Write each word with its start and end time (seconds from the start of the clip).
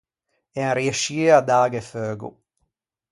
Ean 0.59 0.73
riescie 0.77 1.27
à 1.37 1.39
dâghe 1.49 1.81
feugo. 1.91 2.29